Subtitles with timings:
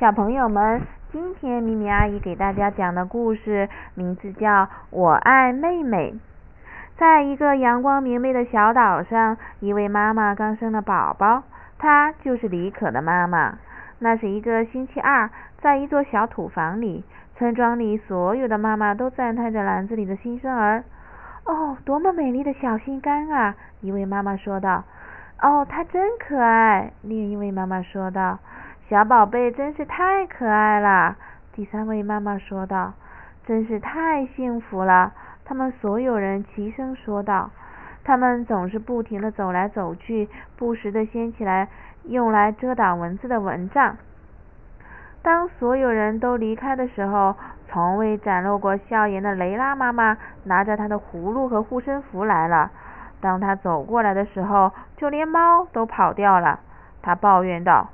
[0.00, 6.12] 小朋友们，今天咪咪阿姨给大家讲的故事名字叫《我爱妹妹》。
[6.98, 11.44] 在一个阳光明媚的小岛上，一位妈妈刚生了宝宝，
[11.78, 13.56] 她就是李可的妈妈。
[14.00, 15.30] 那是一个星期二，
[15.62, 17.04] 在一座小土房里，
[17.36, 20.82] 村庄里所有的妈妈都赞叹着篮子里的新生儿。
[21.44, 23.54] 哦，多么美丽的小心肝啊！
[23.80, 24.82] 一位妈妈说道。
[25.40, 26.92] 哦，他真可爱。
[27.02, 28.38] 另一位妈妈说道
[28.88, 31.16] ：“小宝贝真是太可爱了。”
[31.54, 32.92] 第三位妈妈说道
[33.46, 35.12] ：“真是太幸福了。”
[35.46, 37.50] 他们所有人齐声说道
[38.02, 41.68] ：“他们总是不停地走来走去，不时地掀起来
[42.04, 43.96] 用来遮挡蚊子的蚊帐。”
[45.22, 47.34] 当所有人都离开的时候，
[47.68, 52.70] 从未展露过笑颜的雷拉妈妈拿着她的葫芦和护身符来了。
[53.20, 56.60] 当她走过来的时候，就连猫都跑掉了。
[57.00, 57.88] 她抱怨道：“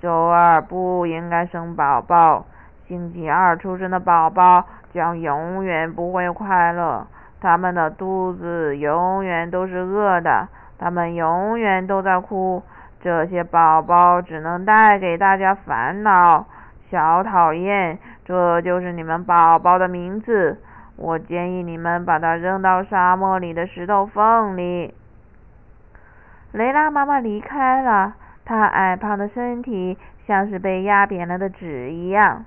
[0.00, 2.44] 周二不应该生宝宝，
[2.86, 7.06] 星期二出生的宝宝将永远不会快乐。
[7.40, 10.48] 他们的肚子永远都是饿的，
[10.78, 12.62] 他们永远都在哭。
[13.00, 16.44] 这些宝宝只能带给大家烦恼。
[16.90, 20.60] 小讨厌，这就是你们宝宝的名字。”
[20.98, 24.94] 我建议你们把它扔到沙漠里的石头缝里。
[26.52, 28.14] 雷拉妈妈离开了，
[28.46, 32.46] 他矮胖的身体像是被压扁了的纸一样。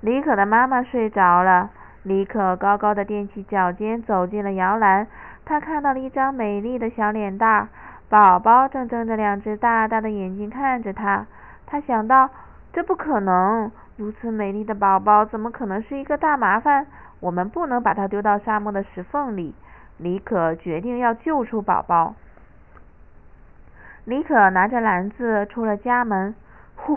[0.00, 1.70] 李可的妈妈睡着了。
[2.04, 5.06] 李可高高的踮起脚尖走进了摇篮，
[5.44, 7.68] 她看到了一张美丽的小脸蛋，
[8.08, 11.26] 宝宝正睁着两只大大的眼睛看着她。
[11.66, 12.30] 她想到，
[12.72, 16.86] 这不可能，如此美丽的宝宝怎么可能是一个大麻烦？
[17.20, 19.54] 我们不能把它丢到沙漠的石缝里。
[19.98, 22.14] 李可决定要救出宝宝。
[24.08, 26.34] 李可拿着篮子出了家门，
[26.76, 26.96] 呼，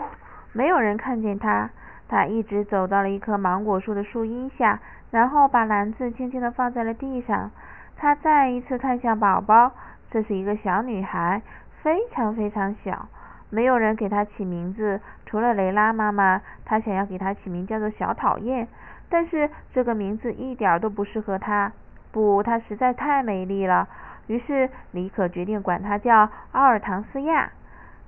[0.54, 1.68] 没有人看见他。
[2.08, 7.50] 他一直走到了一棵芒果树的树荫下，然后把篮子轻轻地放在了地上。
[7.98, 9.72] 他再一次看向宝宝，
[10.10, 11.42] 这是一个小女孩，
[11.82, 13.06] 非常非常小。
[13.50, 18.66] 没有人给她起名字，除了雷拉妈妈，她想要给她起名叫做小讨厌。
[19.10, 21.72] 但是这个名字一点都不适合她，
[22.10, 23.86] 不，她实在太美丽了。
[24.26, 27.50] 于是李可决定管她叫奥尔唐斯亚，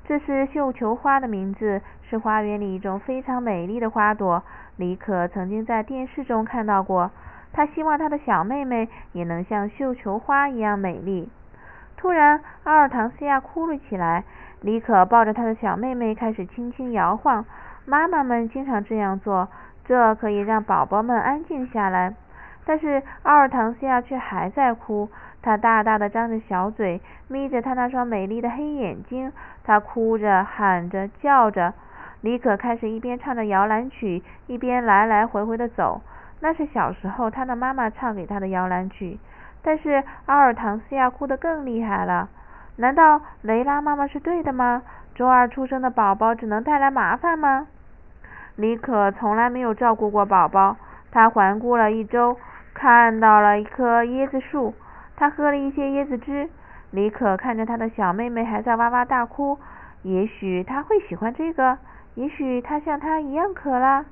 [0.04, 4.42] 这是绣球花的名字，是花园里一种非常美丽的花朵。
[4.76, 7.10] 李可曾经在电视中看到过，
[7.52, 11.28] 她希望她的小妹妹也能像绣球花一样美丽。
[11.96, 14.24] 突然，奥尔唐斯亚哭了起来。
[14.60, 17.44] 李可抱着她的小妹妹开始轻轻摇晃，
[17.84, 19.48] 妈妈们经常这样做。
[19.84, 22.14] 这可以让宝宝们安静下来，
[22.66, 25.08] 但是奥尔唐西亚却还在哭。
[25.42, 29.30] 他大大的张着小嘴，眯着他那双美丽的黑眼睛。
[29.62, 31.74] 他哭着、喊着、叫着。
[32.22, 36.00] 李可开始一边唱着摇篮曲，一边来来回回的走。
[36.40, 39.18] 那是小时候他的妈妈唱给他的摇篮曲。
[39.62, 42.28] 但是奥尔唐西亚哭得更厉害了。
[42.76, 44.82] 难道雷拉妈妈是对的吗？
[45.14, 47.66] 周二出生的宝宝只能带来麻烦吗？
[48.56, 50.76] 李可从来没有照顾过宝宝。
[51.10, 52.36] 他环顾了一周，
[52.74, 54.74] 看到了一棵椰子树。
[55.16, 56.50] 他喝了一些椰子汁。
[56.90, 59.58] 李可看着他的小妹妹还在哇哇大哭。
[60.02, 61.78] 也许他会喜欢这个。
[62.14, 64.04] 也许他像他一样渴了。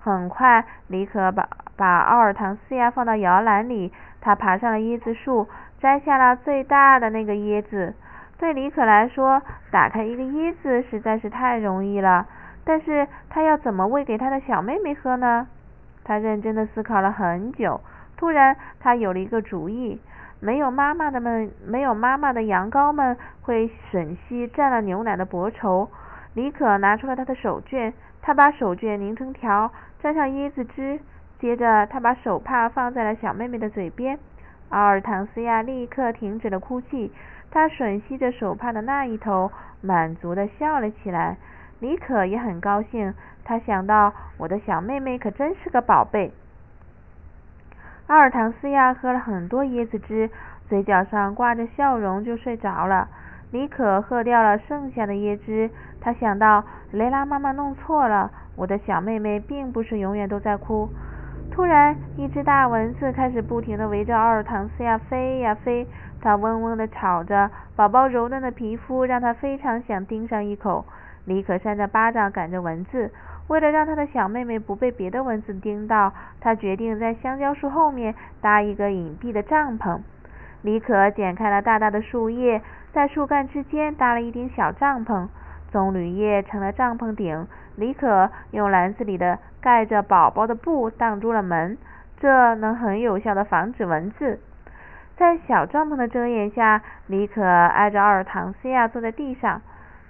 [0.00, 3.92] 很快，李可把把奥尔唐斯亚放到摇篮里。
[4.20, 5.48] 他爬上了椰子树，
[5.78, 7.94] 摘下了最大的那个椰子。
[8.38, 9.40] 对李可来说，
[9.70, 12.26] 打开一个椰子实在是太容易了。
[12.64, 15.46] 但是他要怎么喂给他的小妹妹喝呢？
[16.04, 17.80] 他认真的思考了很久，
[18.16, 20.00] 突然他有了一个主意。
[20.38, 25.88] 没有妈妈的们，没有妈妈的羊羔们会吮吸蘸了牛奶的薄绸。
[26.34, 29.72] 李可拿出了他的手绢，他把手绢拧成条，
[30.02, 31.00] 沾上椰子汁，
[31.40, 34.18] 接着他把手帕放在了小妹妹的嘴边。
[34.68, 37.10] 奥尔唐斯亚立刻停止了哭泣，
[37.50, 39.50] 他吮吸着手帕的那一头，
[39.80, 41.38] 满足的笑了起来。
[41.80, 46.30] 李可也很高兴，他想到我的小妹妹可真是个宝贝。
[48.06, 50.30] 阿尔唐斯亚喝了很多椰子汁，
[50.68, 53.08] 嘴角上挂着笑容就睡着了。
[53.50, 55.68] 李可喝掉了剩下的椰汁，
[56.00, 56.62] 他想到
[56.92, 60.88] 雷拉妈妈弄错了，我的小妹妹并不是永远都在哭。
[61.50, 65.86] 突然，一只大蚊子开始不停地围着阿尔唐斯亚飞呀飞，
[66.20, 70.84] 它嗡嗡地吵着，宝宝柔嫩的皮肤让它非常想叮上一口。
[71.24, 73.10] 李可扇着巴掌赶着蚊子，
[73.48, 80.00] 为了让他的小妹妹不被别的蚊子叮到，他决定在香蕉树后面搭一个隐蔽的帐篷。
[80.62, 82.60] 李可剪开了大大的树叶，
[82.92, 85.28] 在树干之间搭了一顶小帐篷。
[85.70, 87.46] 棕榈叶成了帐篷顶，
[87.76, 91.76] 李可用篮子里的盖着宝宝的布挡住了门，
[92.18, 94.40] 这能很有效的防止蚊子。
[95.16, 99.60] 在小帐篷的遮掩下，李可挨着阿尔唐西亚坐在地上。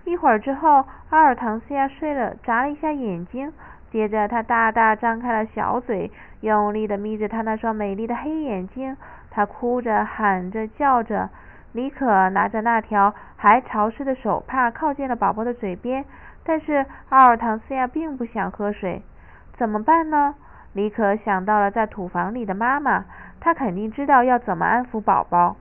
[0.06, 3.52] 一会儿之后，阿尔唐西亚睡了，眨了一下眼睛，
[3.90, 6.12] 接着他大大张开了小嘴，
[6.42, 8.96] 用力地眯着他那双美丽的黑眼睛。
[9.32, 11.28] 他哭着、喊着、叫着。
[11.72, 16.04] 李可拿着那条还潮湿的手帕靠近了宝宝的嘴边，
[16.44, 19.02] 但是阿尔唐斯亚并不想喝水。
[19.58, 20.36] 怎么办呢？
[20.72, 23.04] 李可想到了在土房里的妈妈，
[23.40, 25.56] 她肯定知道要怎么安抚宝宝。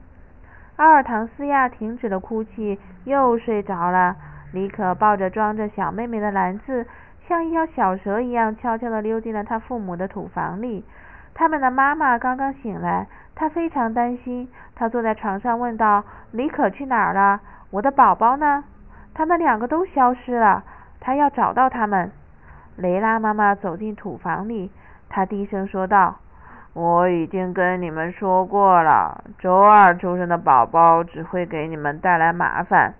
[0.76, 4.16] 阿尔唐斯亚停止了哭泣，又睡着了。
[4.52, 6.86] 李可抱着装着小妹妹的篮子，
[7.28, 10.86] 像一条小蛇一样悄悄地溜进了他父母的土房里。
[11.34, 13.08] 他们的妈妈刚刚醒来。
[13.38, 17.42] 她非常担心，她坐在床上问道：“李可去哪儿了？
[17.70, 18.64] 我的宝宝呢？
[19.14, 20.64] 他们两个都消失了。
[21.02, 22.10] 他要找到他们。”
[22.78, 24.72] 雷拉妈妈走进土房里，
[25.10, 26.16] 她低声说道
[26.72, 32.94] ：“我已经跟你们说过了，周二出生的宝宝只会给你们带来麻烦。”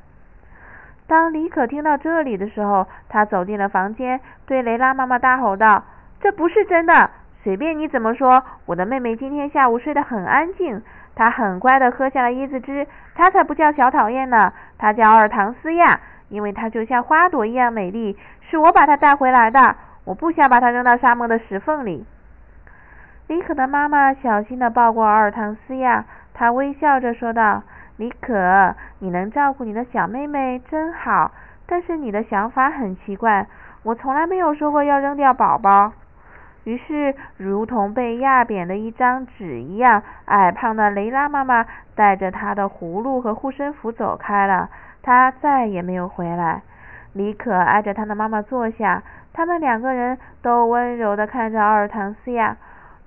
[1.08, 5.84] 当李可听到这里的时候，他走进了房间，对雷拉妈妈大吼道
[6.20, 7.10] ：“这不是真的！”
[7.44, 10.82] 随便你怎么说，我的妹妹今天下午睡得很安静，
[11.14, 16.00] 她很乖的喝下了椰子汁，她才不叫小讨厌呢，她叫二唐斯亚，
[16.30, 18.18] 因为她就像花朵一样美丽，
[18.50, 19.76] 是我把她带回来的，
[20.06, 22.04] 我不想把她扔到沙漠的石缝里。
[23.28, 27.62] 李可的妈妈小心的抱过尔唐斯亚，她微笑着说道
[27.98, 31.32] ：“李可，你能照顾你的小妹妹真好，
[31.66, 33.48] 但是你的想法很奇怪，
[33.84, 35.94] 我从来没有说过要扔掉宝宝。”
[36.66, 44.70] 于是，如同被压扁的一张纸一样，矮胖的雷拉妈妈带着她的葫芦和护身符走开了。
[45.04, 46.64] 她再也没有回来。
[47.14, 52.58] 李可挨着她的妈妈坐下，他们两个人都温柔地看着奥尔唐斯亚。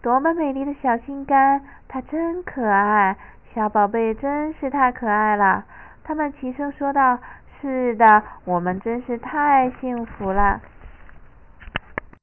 [0.00, 1.60] 多么美丽的小心肝！
[1.88, 3.16] 它真可爱，
[3.58, 5.64] 小宝贝真是太可爱了。
[6.04, 7.18] 他们齐声说道
[7.60, 10.60] ：“是的，我们真是太幸福了。”